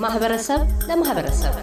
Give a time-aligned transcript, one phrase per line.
[0.00, 1.54] ከማህበረሰብ ለማህበረሰብ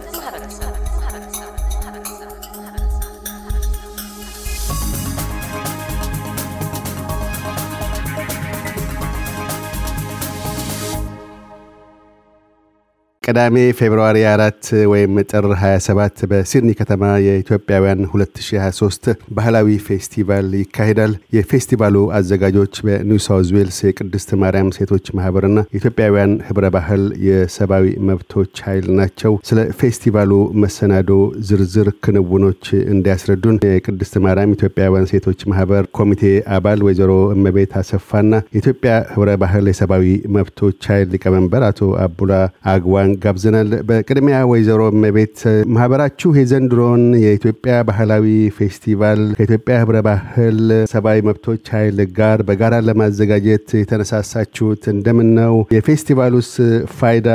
[13.28, 14.60] ቅዳሜ February አራት
[14.90, 23.78] ወይም ጥር 27 በሲድኒ ከተማ የኢትዮጵያውያን 2023 ባህላዊ ፌስቲቫል ይካሄዳል። የፌስቲቫሉ አዘጋጆች በኒው ሳውዝ ዌልስ
[23.86, 30.32] የቅድስት ማርያም ሴቶች ማህበርና የኢትዮጵያውያን ህብረ ባህል የሰብአዊ መብቶች ኃይል ናቸው። ስለ ፌስቲቫሉ
[30.64, 31.10] መሰናዶ
[31.50, 32.64] ዝርዝር ክንውኖች
[32.94, 36.24] እንዲያስረዱን የቅድስት ማርያም ኢትዮጵያውያን ሴቶች ማህበር ኮሚቴ
[36.56, 40.08] አባል ወይዘሮ እመቤት አሰፋና የኢትዮጵያ ህብረ ባህል የሰብአዊ
[40.38, 42.32] መብቶች ኃይል ሊቀመንበር አቶ አቡላ
[42.72, 45.38] አግዋን ጋብዘናል። በቅድሚያ ወይዘሮ እመቤት
[45.74, 48.26] ማህበራችሁ የዘንድሮን የኢትዮጵያ ባህላዊ
[48.58, 50.58] ፌስቲቫል ከኢትዮጵያ ህብረ ባህል
[50.92, 55.54] ሰብአዊ መብቶች ኃይል ጋር በጋራ ለማዘጋጀት የተነሳሳችሁት እንደምን ነው?
[55.76, 56.50] የፌስቲቫሉስ
[56.98, 57.28] ፋይዳ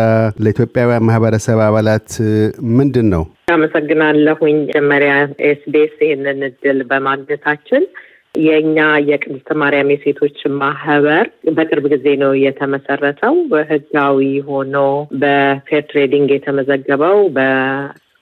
[0.43, 2.09] ለኢትዮጵያውያን ማህበረሰብ አባላት
[2.77, 3.23] ምንድን ነው?
[3.55, 5.13] አመሰግናለሁኝ። መጀመሪያ
[5.47, 7.83] SBS ይህንን እድል በማግኘታችን
[8.35, 11.25] የእኛ የቅድስት ማርያም የሴቶች ማህበር
[11.57, 13.35] በቅርብ ጊዜ ነው የተመሰረተው።
[13.71, 14.77] ህጋዊ ሆኖ
[15.21, 17.41] በ Fair Trading የተመዘገበው በ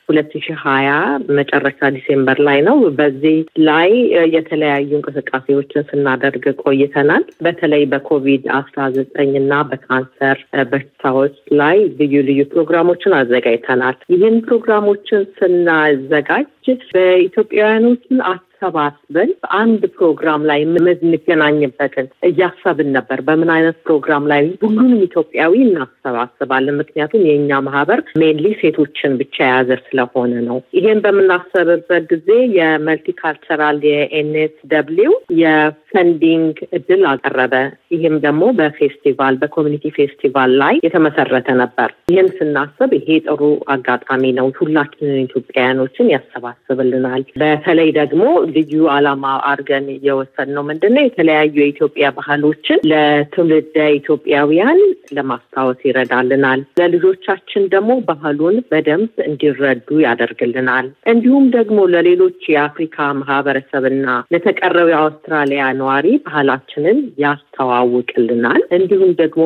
[0.09, 0.89] ሁለት ሺህ ሀያ
[1.37, 3.91] መጨረሻ December ላይ ነው። በዚህ ላይ
[4.33, 10.39] የተለያዩ እንቅስቃሴዎችን ስናደርግ ቆይተናል። በተለይ በኮቪድ አስራ ዘጠኝ እና በካንሰር
[10.71, 16.49] በሽታዎች ላይ ልዩ ልዩ ፕሮግራሞችን አዘጋጅተናል። ይህን ፕሮግራሞችን ስናዘጋጅ
[16.91, 18.19] በኢትዮጵያውያኖችን
[18.61, 26.77] አሰባስበን አንድ ፕሮግራም ላይ የምንገናኝበትን እያሰብን ነበር። በምን አይነት ፕሮግራም ላይ ሁሉንም ኢትዮጵያዊ እናሰባስባለን?
[26.81, 34.16] ምክንያቱም የእኛ ማህበር mainly ሴቶችን ብቻ የያዘ ስለሆነ ነው። ይሄን በምናሰብበት ጊዜ የ Multicultural የ
[34.16, 37.55] NSW የ funding እድል አቀረበ።
[37.95, 43.41] ይህም ደግሞ በፌስቲቫል በ community ፌስቲቫል ላይ የተመሰረተ ነበር። ይህን ስናስብ ይሄ ጥሩ
[43.73, 47.09] አጋጣሚ ነው። ሁላችንን ኢትዮጵያውያኖችን ያሰባስብልናል።
[47.41, 48.23] በተለይ ደግሞ
[48.55, 54.79] ልዩ ዓላማ አድርገን እየወሰድነው ምንድን ነው የተለያዩ የኢትዮጵያ ባህሎችን ለትውልደ ኢትዮጵያውያን
[55.17, 62.89] ለማስታወስ ይረዳልናል። ለልጆቻችን ደግሞ ባህሉን በደንብ እንዲረዱ ያደርግልናል። እንዲሁም ደግሞ ለሌሎች የአፍሪካ
[63.21, 69.43] ማህበረሰብና ለተቀረው የአውስትራሊያ ነዋሪ ባህላችንን ያስተዋውቅልናል። እንዲሁም ደግሞ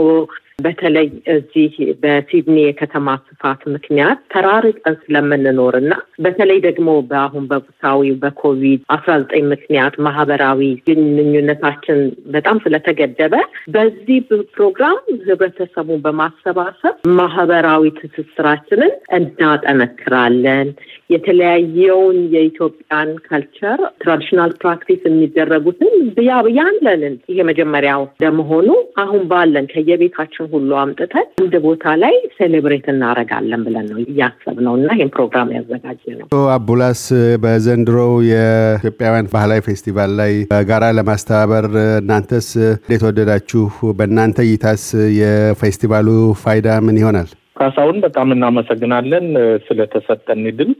[0.60, 9.14] በተለይ እዚህ በሲድኒ የከተማ ስፋት ምክንያት ተራርቀን ስለምንኖር እና በተለይ ደግሞ በአሁን በወቅታዊ በኮቪድ አስራ
[9.22, 12.00] ዘጠኝ ምክንያት ማህበራዊ ግንኙነታችን
[12.36, 13.36] በጣም ስለተገደበ
[13.68, 14.20] በዚህ
[14.56, 20.70] ፕሮግራም ህብረተሰቡን በማሰባሰብ ማህበራዊ ትስስራችንን እናጠነክራለን።
[21.16, 25.94] የተለያየውን የኢትዮጵያን culture traditional practice የሚደረጉትን
[26.28, 28.70] ያ ያለንን ይሄ መጀመሪያው እንደመሆኑ
[29.04, 35.12] አሁን ባለን ከየቤታችን ሁሉ አምጥተን አንድ ቦታ ላይ celebrate እናደርጋለን ብለን ነው እያሰብነው እና ይህን
[35.16, 37.04] ፕሮግራም ያዘጋጀነው። አቡላስ
[37.44, 41.68] በዘንድሮው የኢትዮጵያውያን ባህላዊ ፌስቲቫል ላይ በጋራ ለማስተባበር
[42.02, 43.64] እናንተስ እንዴት ወደዳችሁ?
[44.00, 44.86] በእናንተ እይታስ
[45.20, 46.10] የፌስቲቫሉ
[46.44, 47.30] ፋይዳ ምን ይሆናል?
[47.58, 49.28] ካሳሁን በጣም እናመሰግናለን
[49.68, 50.72] ስለተሰጠን እድል።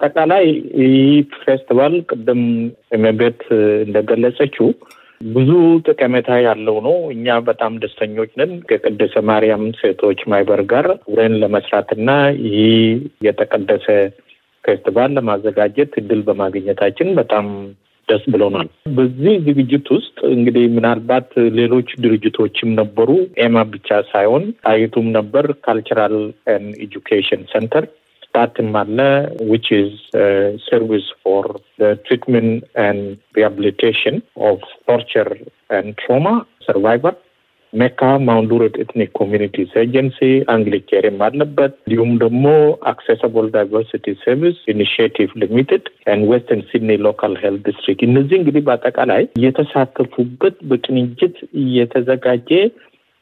[0.00, 0.44] አጠቃላይ
[0.80, 0.96] ይህ
[1.44, 2.42] ፌስቲቫል ቅድም
[2.96, 3.40] እመቤት
[3.86, 4.66] እንደገለጸችው
[5.20, 5.50] ብዙ
[5.86, 12.10] ጠቀሜታ ያለው ነው። እኛ በጣም ደስተኞች ነን ከቅድስተ ማርያም ሴቶች ማህበር ጋር አብረን ለመስራትና
[12.46, 12.76] ይህ
[13.26, 13.86] የተቀደሰ
[14.64, 17.46] ፌስቲቫል ለማዘጋጀት እድል በማግኘታችን በጣም
[18.08, 25.46] ደስ ብሎናል። በዚህ ዝግጅት ውስጥ እንግዲህ ምናልባት ሌሎች ድርጅቶችም ነበሩ። ኤማ ብቻ ሳይሆን ጣይቱም ነበር።
[25.64, 26.16] Cultural
[26.84, 27.86] Education Centre
[28.38, 28.98] STARTTS ም አለ
[29.46, 29.92] which is
[30.64, 31.46] Service for
[32.00, 32.50] Treatment
[32.82, 33.00] and
[33.38, 34.16] Rehabilitation
[34.48, 35.28] of Torture
[35.76, 36.26] and Trauma
[36.66, 37.14] Survivor
[37.72, 40.20] MECA Mount Druitt Ethnic Communities Agency
[40.54, 42.44] Anglicare ም አለበት። እንዲሁም ደግሞ
[42.92, 50.56] Accessible Diversity Service Initiative Limited and Western Sydney Local Health District እነዚህ እንግዲህ በአጠቃላይ እየተሳተፉበት
[50.70, 52.50] በቅንጅት እየተዘጋጀ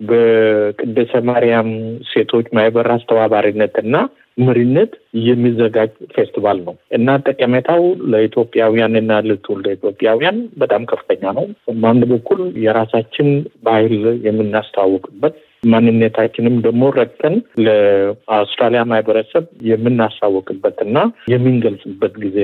[0.01, 1.69] በቅድስተ ማርያም
[2.09, 3.95] ሴቶች ማህበር አስተባባሪነትና
[4.39, 4.93] መሪነት
[5.27, 11.47] የሚዘጋጅ ፌስቲቫል ነው እና ጠቀሜታው ለኢትዮጵያውያን እና ለትውልደ ኢትዮጵያውያን በጣም ከፍተኛ ነው።
[11.77, 13.29] በአንድ በኩል የራሳችን
[13.63, 13.95] ባህል
[14.27, 17.37] የምናስተዋውቅበት ማንነታችንም ደግሞ ረግጠን
[17.67, 20.99] ለአውስትራሊያ ማህበረሰብ የምናስተዋውቅበት እና
[21.33, 22.39] የምንገልጽበት ጊዜ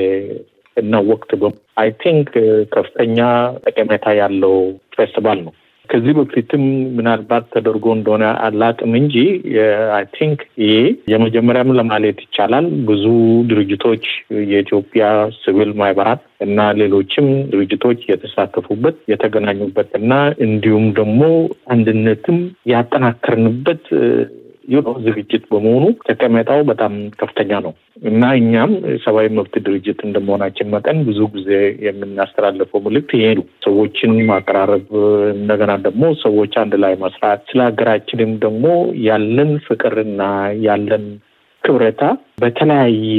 [0.76, 1.30] እና ወቅት
[1.76, 2.30] I think
[2.72, 3.18] ከፍተኛ
[3.64, 4.54] ጠቀሜታ ያለው
[4.96, 5.52] ፌስቲቫል ነው።
[5.88, 6.62] ከዚህ በፊትም
[6.96, 9.14] ምናልባት ተደርጎ እንደሆነ አላቅም እንጂ
[9.96, 10.75] I think ይሄ
[11.12, 13.05] የመጀመሪያም ለማለት ይቻላል። ብዙ
[13.50, 14.05] ድርጅቶች
[14.50, 15.05] የኢትዮጵያ
[15.38, 20.12] ሲቪል ማህበራት እና ሌሎችም ድርጅቶች የተሳተፉበት የተገናኙበት እና
[20.46, 21.20] እንዲሁም ደግሞ
[21.75, 22.38] አንድነትም
[22.73, 23.84] ያጠናከርንበት
[25.06, 27.72] ዝግጅት በመሆኑ ጠቀሜታው በጣም ከፍተኛ ነው
[28.04, 28.72] እና እኛም
[29.04, 31.50] ሰብአዊ መብት ድርጅት እንደመሆናችን መጠን ብዙ ጊዜ
[31.86, 34.86] የምናስተላልፈው ምልክት ይሄ ነው። ሰዎችን ማቀራረብ፣
[35.36, 38.66] እንደገና ደግሞ ሰዎች አንድ ላይ መስራት፣ ስለ ሀገራችንም ደግሞ
[39.08, 40.22] ያለን ፍቅርና
[40.66, 41.06] ያለን
[41.64, 42.04] ክብረታ
[42.42, 43.18] በተለያየ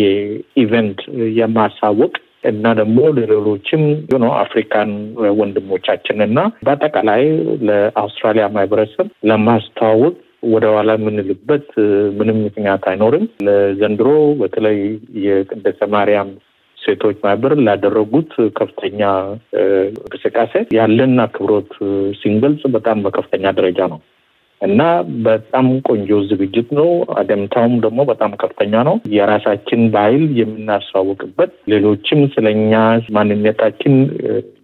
[0.64, 1.00] event
[1.38, 2.14] የማሳወቅ
[2.50, 3.84] እና ደግሞ ለሌሎችም
[4.16, 4.90] ነው አፍሪካን
[5.38, 7.22] ወንድሞቻችን እና በአጠቃላይ
[7.68, 10.16] ለአውስትራሊያ ማህበረሰብ ለማስተዋወቅ
[10.52, 11.68] ወደ ኋላ የምንልበት
[12.18, 14.10] ምንም ምክንያት አይኖርም። ለዘንድሮ
[14.42, 14.80] በተለይ
[15.26, 16.32] የቅድስተ ማርያም
[16.78, 19.02] ሴቶች ማህበር ላደረጉት ከፍተኛ
[19.98, 21.72] እንቅስቃሴ ያለን አክብሮት
[22.22, 24.00] ሲንገልጽ በጣም በከፍተኛ ደረጃ ነው
[24.62, 24.82] እና
[25.26, 32.74] በጣም ቆንጆ ዝግጅት ነው። አደምታውም ደግሞ በጣም ከፍተኛ ነው። የራሳችን ባህል የምናስተዋውቅበት ሌሎችም ስለኛ
[33.18, 33.96] ማንነታችን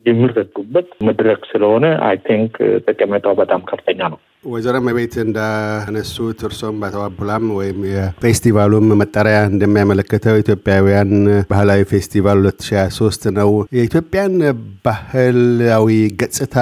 [0.05, 2.55] የሚረዱበት መድረክ ስለሆነ I think
[2.87, 11.11] ጠቀሜታው በጣም ከፍተኛ ነው። ወይዘሮ እመቤት እንዳነሱት እርሶም አቶ አቡላም ወይም የፌስቲቫሉም መጠሪያ እንደሚያመለክተው ኢትዮጵያውያን
[11.49, 14.35] ባህላዊ ፌስቲቫል 2023 ነው። የኢትዮጵያን
[14.87, 15.89] ባህላዊ
[16.21, 16.55] ገጽታ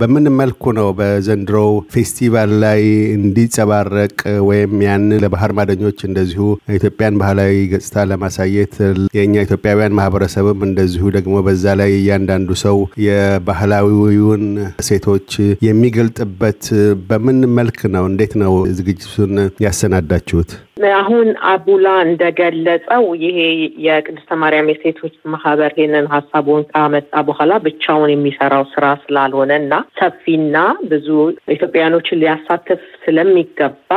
[0.00, 2.82] በምን መልኩ ነው በዘንድሮው ፌስቲቫል ላይ
[3.16, 4.14] እንዲጸባረቅ
[4.48, 6.44] ወይም ያን ለባህር ማዶኞች እንደዚሁ
[6.76, 8.76] ኢትዮጵያን ባህላዊ ገጽታ ለማሳየት
[9.16, 14.44] የእኛ ኢትዮጵያውያን ማህበረሰብም እንደዚሁ ደግሞ በዛ ላይ እያንዳንዱ ሰው የባህላዊውን
[14.80, 15.30] ሴቶች
[15.62, 16.62] የሚገልጥበት
[17.08, 18.04] በምን መልክ ነው?
[18.06, 20.52] እንዴት ነው ዝግጅቱን ያሰናዳችሁት?
[20.98, 23.38] አሁን አቡላ እንደገለጸው ይሄ
[23.86, 30.56] የቅድስተ ማርያም የሴቶች ማህበር ይህንን ሀሳቡን ካመጣ በኋላ ብቻውን የሚሰራው ስራ ስላልሆነ እና ሰፊና
[30.92, 31.08] ብዙ
[31.54, 33.90] ኢትዮጵያውያኖችን ሊያሳትፍ ስለሚገባ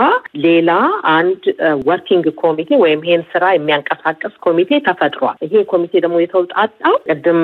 [0.46, 0.72] ሌላ
[1.16, 1.44] አንድ
[1.88, 7.42] working ኮሚቴ ወይም ይሄን ስራ የሚያንቀሳቀስ ኮሚቴ ተፈጥሯል። ይሄ ኮሚቴ ደግሞ የተውጣጣው ቅድም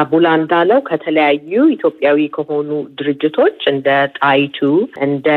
[0.00, 1.40] አቡላ እንዳለው ከተለያዩ
[1.76, 2.68] ኢትዮጵያዊ ከሆኑ
[2.98, 3.88] ድርጅቶች እንደ
[4.18, 4.58] ጣይቱ፣
[5.06, 5.28] እንደ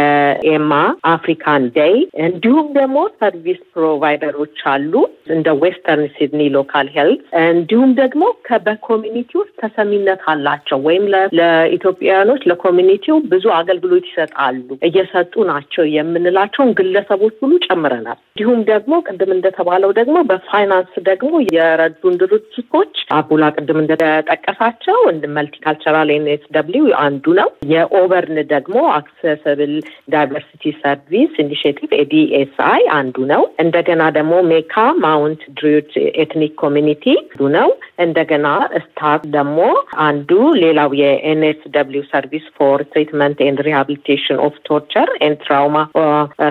[0.52, 0.72] ኤማ፣
[1.14, 1.96] African Day
[2.26, 4.94] እንዲሁም ደግሞ service provider ኦች አሉ
[5.36, 8.24] እንደ Western Sydney Local Health እንዲሁም ደግሞ
[8.66, 11.06] በ community ውስጥ ተሰሚነት አላቸው ወይም
[11.40, 14.58] ለኢትዮጵያውያኖች ለ community ው ብዙ አገልግሎት ይሰጣሉ
[14.88, 22.94] እየሰጡ ናቸው የምንላቸውን ግለሰቦች ሁሉ ጨምረናል። እንዲሁም ደግሞ ቅድም እንደተባለው ደግሞ በፋይናንስ ደግሞ የረዱን ድርጅቶች
[23.18, 24.98] አቡላ ቅድም እንደጠቀሳቸው
[25.38, 29.74] Multicultural NSW አንዱ ነው። የ Auburn ደግሞ accessible
[30.10, 35.92] diversity service initiative ADSI አንዱ ነው። እንደገና ደግሞ ሜካ Mount Druitt
[36.22, 37.70] Ethnic Community አንዱ ነው።
[38.06, 38.48] እንደገና
[38.78, 39.60] STARTTS ደግሞ
[40.06, 40.30] አንዱ
[40.62, 45.78] ሌላው የ NSW Service for Treatment and Rehabilitation of Torture and Trauma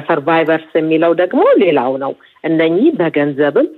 [0.09, 2.15] Survivors የሚለው ደግሞ ሌላው ነው።
[2.45, 3.69] እነኚህ በገንዘብም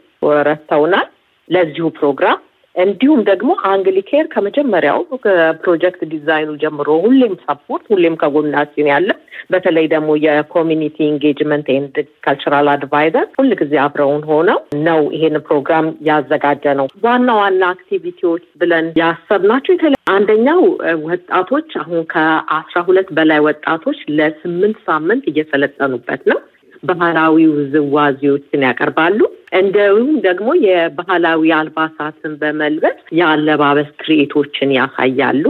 [0.47, 1.09] ረድተውናል
[1.49, 2.39] ለዚሁ ፕሮግራም
[2.77, 9.09] እንዲሁም ደግሞ Anglicare ከመጀመሪያው ከ project design ኡ ጀምሮ ሁሌም support ሁሌም ከጎናችን ያለ
[9.51, 15.89] በተለይ ደግሞ የ community engagement and cultural adviser ሁል ጊዜ አብረውን ሆነው ነው ይሄን ፕሮግራም
[16.09, 19.75] ያዘጋጀ ነው። ዋና ዋና አክቲቪቲዎች ብለን ያሰብናቸው
[20.11, 20.61] አንደኛው
[21.09, 26.39] ወጣቶች አሁን ከአስራ ሁለት በላይ ወጣቶች ለስምንት ሳምንት እየሰለጠኑበት ነው።
[26.91, 29.19] ባህላዊ ውዝዋዜዎችን ያቀርባሉ።
[29.59, 35.45] እንዲሁም ደግሞ የባህላዊ አልባሳትን በመልበስ የአለባበስ ትርኢቶችን ያሳያሉ።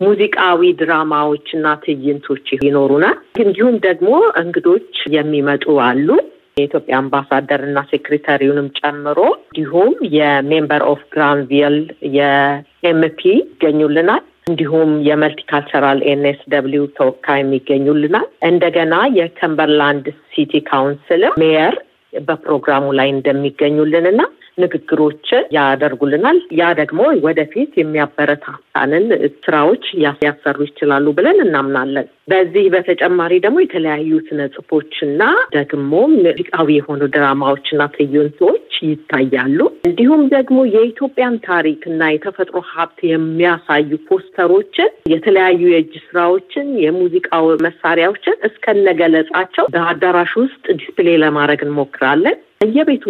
[0.00, 4.10] ሙዚቃዊ ድራማዎችና ትዕይንቶች ይኖሩናል። እንዲሁም ደግሞ
[4.40, 6.08] እንግዶች የሚመጡ አሉ።
[6.56, 11.76] የኢትዮጵያ አምባሳደር እና secretary ውንም ጨምሮ እንዲሁም የ member of Granville
[12.16, 21.74] የ MP ይገኙልናል። እንዲሁም የ Multicultural NSW ተወካይ የሚገኙልናል። እንደገና የ Cumberland City Council mayor
[22.22, 24.22] በፕሮግራሙ ላይ እንደሚገኙልንና
[24.58, 29.06] ንግግሮችን ያደርጉልናል። ያ ደግሞ ወደፊት የሚያበረታታንን
[29.44, 29.84] ስራዎች
[30.24, 35.22] ያሰሩ ይችላሉ ብለን እናምናለን። በዚህ በተጨማሪ ደግሞ የተለያዩ ስነ ጽሁፎችና
[35.56, 44.90] ደግሞ ሙዚቃዊ የሆኑ ድራማዎችና ትዕይንቶች ይታያሉ። እንዲሁም ደግሞ የኢትዮጵያን ታሪክ እና የተፈጥሮ ሀብት የሚያሳዩ ፖስተሮችን፣
[45.12, 47.30] የተለያዩ የእጅ ስራዎችን፣ የሙዚቃ
[47.64, 53.04] መሳሪያዎችን እስከነገለጻቸው በአዳራሽ ውስጥ display ለማድረግ እንሞክራለን። በየቤቱ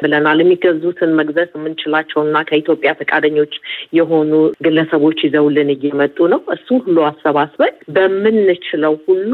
[0.00, 3.52] ብለናል። የሚገዙትን መግዛት የምንችላቸው እና ከኢትዮጵያ ፈቃደኞች
[3.92, 4.32] የሆኑ
[4.66, 7.74] ግለሰቦች ይዘውልን እየመጡ ነው። እሱ ሁሉ አሰባስበን
[8.58, 9.32] በምንችለው ሁሉ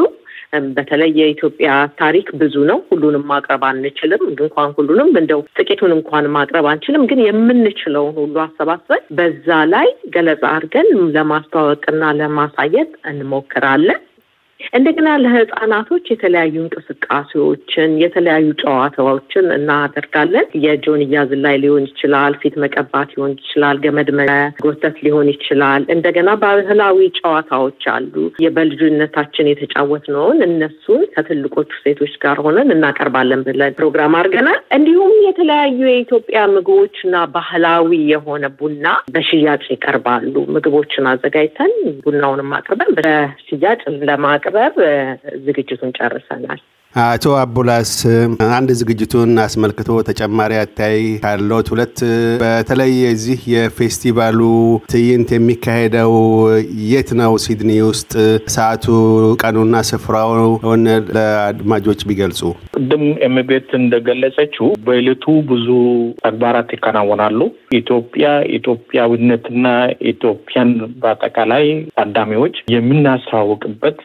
[0.76, 1.68] በተለይ የኢትዮጵያ
[2.00, 8.12] ታሪክ ብዙ ነው። ሁሉንም ማቅረብ አንችልም። እንኳን ሁሉንም እንደው ጥቂቱን እንኳን ማቅረብ አንችልም። ግን የምንችለውን
[8.18, 14.02] ሁሉ አሰባስበን በዛ ላይ ገለጻ አድርገን ለማስተዋወቅና ለማሳየት እንሞክራለን።
[14.72, 23.76] እንደገና ለህፃናቶች የተለያዩ እንቅስቃሴዎችን የተለያዩ ጨዋታዎችን እናደርጋለን። የጆንያ ዝላይ ሊሆን ይችላል፣ ፊት መቀባት ሊሆን ይችላል፣
[23.84, 28.14] ገመድ መጎተት ሊሆን ይችላል። እንደገና ባህላዊ ጨዋታዎች አሉ።
[28.56, 36.96] በልጅነታችን የተጫወትነውን እነሱን ከትልቆቹ ሴቶች ጋር ሆነን እናቀርባለን ብለን ፕሮግራም አድርገናል። እንዲሁም የተለያዩ የኢትዮጵያ ምግቦች
[37.06, 37.80] እና ባህላዊ
[38.12, 41.72] የሆነ ቡና በሽያጭ ይቀርባሉ። ምግቦችን አዘጋጅተን
[42.04, 44.51] ቡናውንም አቅርበን በሽያጭ ለማቅረብ
[45.46, 46.60] ዝግጅቱን ጨርሰናል።
[46.94, 47.90] አቶ አቡላስ
[48.54, 51.98] አንድ ዝግጅቱን አስመልክቶ ተጨማሪ አታይ ካለት፣ ሁለት
[52.42, 54.40] በተለይ የዚህ የፌስቲቫሉ
[54.92, 56.12] ትዕይንት የሚካሄደው
[56.90, 57.32] የት ነው?
[57.44, 58.12] ሲድኒ ውስጥ
[58.54, 58.84] ሰዓቱ፣
[59.42, 60.84] ቀኑና ስፍራውን
[61.14, 62.42] ለአድማጮች ቢገልጹ።
[62.76, 65.66] ቅድም ኤምቤት እንደገለጸችው በዕለቱ ብዙ
[66.22, 67.40] ተግባራት ይከናወናሉ።
[67.80, 68.26] ኢትዮጵያ
[68.58, 69.66] ኢትዮጵያዊነትና
[70.12, 70.70] ኢትዮጵያን
[71.02, 73.98] በአጠቃላይ ታዳሚዎች የምናስተዋውቅበት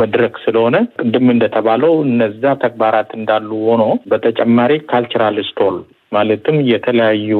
[0.00, 1.96] መድረክ ስለሆነ ቅድም እንደተባለው
[2.28, 5.76] እነዛ ተግባራት እንዳሉ ሆኖ በተጨማሪ cultural stall
[6.12, 7.30] ማለትም የተለያዩ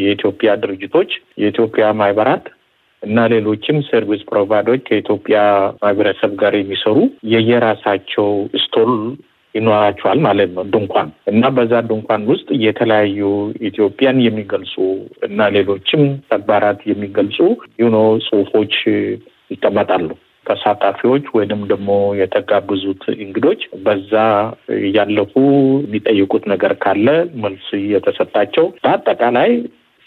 [0.00, 1.10] የኢትዮጵያ ድርጅቶች፣
[1.42, 2.44] የኢትዮጵያ ማህበራት
[3.02, 5.38] እና ሌሎችም service provider ኦች ከኢትዮጵያ
[5.82, 6.96] ማህበረሰብ ጋር የሚሰሩ
[7.32, 8.28] የየራሳቸው
[8.64, 8.92] stall
[9.54, 13.20] ይኖራቸዋል ማለት ነው። ድንኳን እና በዛ ድንኳን ውስጥ የተለያዩ
[13.68, 14.74] ኢትዮጵያን የሚገልጹ
[15.28, 17.38] እና ሌሎችም ተግባራት የሚገልጹ
[17.82, 18.74] ዩኖ ጽሁፎች
[19.50, 20.08] ይቀመጣሉ።
[20.46, 24.12] ተሳታፊዎች ወይንም ደግሞ የተጋበዙት እንግዶች በዛ
[24.80, 25.32] እያለፉ
[25.84, 27.08] የሚጠይቁት ነገር ካለ
[27.44, 29.50] መልስ እየተሰጣቸው በአጠቃላይ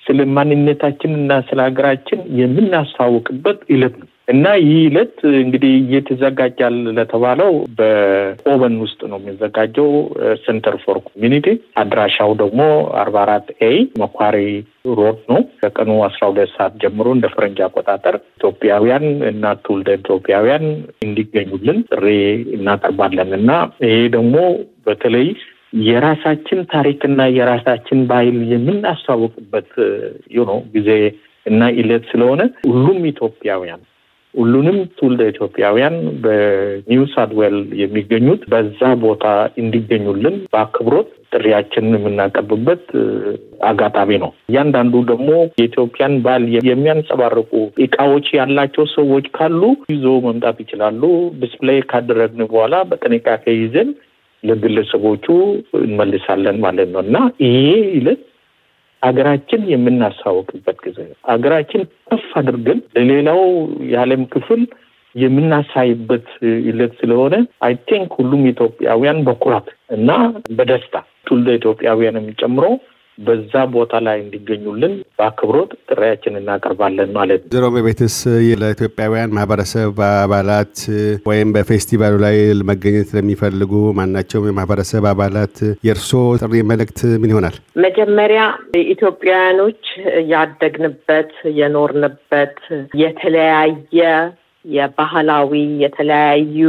[0.04, 8.02] ስለ ማንነታችን እና ስለ ሀገራችን የምናስተዋውቅበት ዕለት ነው እና ይህ ዕለት እንግዲህ እየተዘጋጃል ለተባለው በ
[8.02, 9.90] Auburn ውስጥ ነው የሚዘጋጀው።
[10.44, 11.48] Centre for Community
[11.82, 12.62] አድራሻው ደግሞ
[13.02, 14.38] አርባ አራት A Macquarie
[15.00, 20.66] Road ነው። ከቀኑ አስራ ሁለት ሰዓት ጀምሮ እንደ ፈረንጅ አቆጣጠር ኢትዮጵያውያን እና ትውልደ ኢትዮጵያውያን
[21.06, 22.06] እንዲገኙልን ጥሪ
[22.58, 23.52] እናቀርባለን እና
[23.86, 24.36] ይሄ ደግሞ
[24.88, 25.28] በተለይ
[25.88, 29.72] የራሳችን ታሪክና የራሳችን ባህል የምናስተዋውቅበት
[30.48, 30.92] ነው ጊዜ
[31.46, 33.82] እና ዕለት ስለሆነ ሁሉም ኢትዮጵያውያን
[34.34, 39.26] ሁሉንም ትውልደ ኢትዮጵያውያን በኒው ሳውዝ ዌል የሚገኙት በዛ ቦታ
[39.62, 42.84] እንዲገኙልን በአክብሮት ጥሪያችንን የምናቀርብበት
[43.70, 47.52] አጋጣሚ ነው። እያንዳንዱ ደግሞ የኢትዮጵያን ባህል የሚያንጸባርቁ
[47.86, 49.62] እቃዎች ያላቸው ሰዎች ካሉ
[49.94, 51.02] ይዞ መምጣት ይችላሉ።
[51.42, 53.92] display ካደረግን በኋላ በጥንቃቄ ይዘን
[54.44, 55.26] ለግለሰቦቹ
[55.82, 57.58] እንመልሳለን ማለት ነው እና ይሄ
[57.96, 58.22] ይለት
[59.02, 63.42] ሀገራችን የምናሳወቅበት ጊዜ ነው። ሀገራችን ከፍ አድርገን ለሌላው
[63.92, 64.62] የዓለም ክፍል
[65.16, 66.28] የምናሳይበት
[66.70, 70.10] ዕለት ስለሆነ I think ሁሉም ኢትዮጵያውያን በኩራት እና
[70.58, 70.96] በደስታ
[71.28, 72.66] ትውልደ ኢትዮጵያውያንም ጨምሮ
[73.20, 78.18] በዛ ቦታ ላይ እንዲገኙልን በአክብሮት ጥሪያችን እናቀርባለን ማለት ነው። ዞሮ ቤትስ
[78.62, 80.76] ለኢትዮጵያውያን ማህበረሰብ አባላት
[81.26, 82.38] ወይም በፌስቲቫሉ ላይ
[82.70, 85.58] መገኘት ለሚፈልጉ ማናቸውም የማህበረሰብ አባላት
[85.88, 87.58] የእርስዎ ጥሪ መልእክት ምን ይሆናል?
[87.86, 88.42] መጀመሪያ
[88.94, 89.84] ኢትዮጵያውያኖች
[90.34, 92.58] ያደግንበት የኖርንበት
[93.04, 94.00] የተለያየ
[94.66, 95.52] የባህላዊ
[95.84, 96.64] የተለያዩ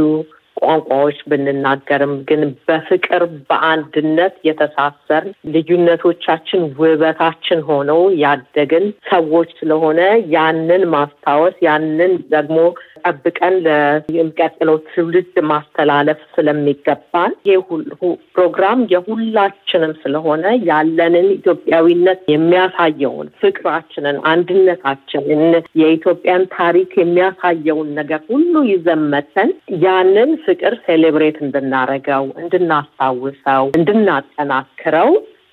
[0.57, 9.99] ቋንቋዎች ብንናገርም ግን በፍቅር በአንድነት የተሳሰር ልዩነቶቻችን ውበታችን ሆነው ያደግን ሰዎች ስለሆነ
[10.35, 12.57] ያንን ማስታወስ ያንን ደግሞ
[13.03, 17.67] ጠብቀን ለሚቀጥለው ትውልድ ማስተላለፍ ስለሚገባን ይህ
[18.35, 25.43] ፕሮግራም የሁላችንም ስለሆነ ያለንን ኢትዮጵያዊነት የሚያሳየውን ፍቅራችንን፣ አንድነታችንን፣
[25.81, 29.51] የኢትዮጵያን ታሪክ የሚያሳየውን ነገር ሁሉ ይዘን መተን
[29.85, 35.11] ያንን ፍቅር ሴሌብሬት እንድናረገው፣ እንድናስታውሰው፣ እንድናጠናክረው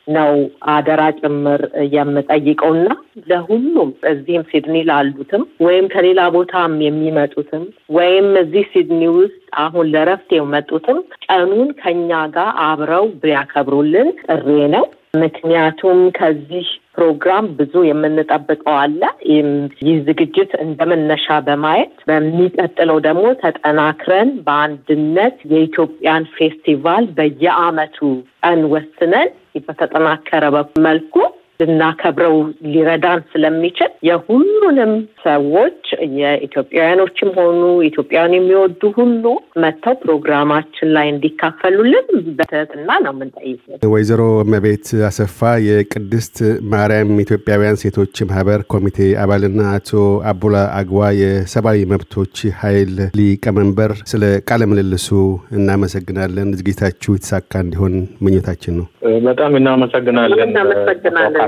[0.09, 0.33] ነው
[0.73, 1.63] አደራ ጭምር
[1.95, 2.89] የምጠይቀውና
[3.31, 7.65] ለሁሉም እዚህም ሲድኒ ላሉትም ወይም ከሌላ ቦታም የሚመጡትም
[7.97, 14.47] ወይም እዚህ ሲድኒ ውስጥ አሁን ለረፍት የመጡትም ቀኑን ከኛ ጋር አብረው ቢያከብሩልን ጥሬ
[14.77, 14.87] ነው።
[15.23, 16.67] ምክንያቱም ከዚህ
[16.99, 19.01] ፕሮግራም ብዙ የምንጠብቀው አለ።
[19.81, 27.99] ይህ ዝግጅት እንደ መነሻ በማየት በሚቀጥለው ደግሞ ተጠናክረን በአንድነት የኢትዮጵያን ፌስቲቫል በየዓመቱ
[28.43, 29.31] ቀን ወስነን
[29.69, 30.45] በተጠናከረ
[30.85, 31.15] መልኩ
[31.61, 32.37] ልናከብረው
[32.69, 34.93] ሊረዳን ስለሚችል የሁሉንም
[35.25, 35.81] ሰዎች
[36.19, 39.25] የኢትዮጵያውያኖችም ሆኑ ኢትዮጵያን የሚወዱ ሁሉ
[39.63, 42.07] መጥተው ፕሮግራማችን ላይ እንዲካፈሉልን
[42.39, 45.39] በትህትና ነው የምንጠይቀው። ወይዘሮ እመቤት አሰፋ
[45.69, 46.37] የቅድስት
[46.73, 49.91] ማርያም ኢትዮጵያውያን ሴቶች ማህበር ኮሚቴ አባልና አቶ
[50.31, 55.09] አቡላ አግዋ የሰብአዊ መብቶች ኃይል ሊቀመንበር፣ ስለ ቃለ ምልልሱ
[55.59, 58.87] እናመሰግናለን። ዝግጅታችሁ የተሳካ እንዲሆን ምኞታችን ነው።
[59.27, 61.48] በጣም እናመሰግናለን። እናመሰግናለን።